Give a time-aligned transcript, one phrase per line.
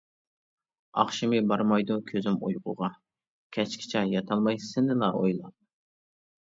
[1.03, 2.91] ئاخشىمى بارمايدۇ كۆزۈم ئۇيقۇغا،
[3.59, 5.59] كەچكىچە ياتالماي سېنىلا ئويلاپ.